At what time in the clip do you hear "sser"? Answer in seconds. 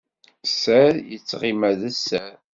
0.49-0.93, 1.97-2.33